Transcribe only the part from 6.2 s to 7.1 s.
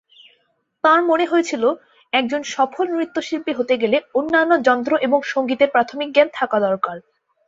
থাকা দরকার।